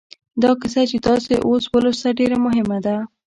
[0.41, 2.95] دا کیسه چې تاسې اوس ولوسته ډېره مهمه ده